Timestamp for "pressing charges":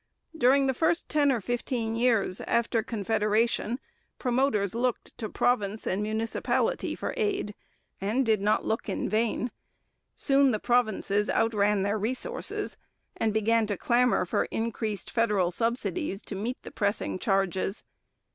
16.71-17.83